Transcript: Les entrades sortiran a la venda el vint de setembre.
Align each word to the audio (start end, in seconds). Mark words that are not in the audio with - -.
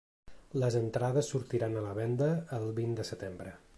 Les 0.61 0.77
entrades 0.79 1.29
sortiran 1.33 1.77
a 1.77 1.83
la 1.89 1.93
venda 1.99 2.31
el 2.59 2.67
vint 2.81 2.97
de 3.03 3.07
setembre. 3.11 3.55